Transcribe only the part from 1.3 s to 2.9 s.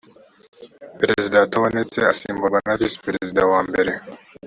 atabonetse asimburwa na